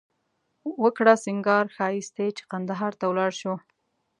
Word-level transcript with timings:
وکړه 0.83 1.13
سینگار 1.23 1.65
ښایښتې 1.75 2.27
چې 2.37 2.43
قندهار 2.51 2.93
ته 2.99 3.05
ولاړ 3.11 3.31
شو 3.39 3.53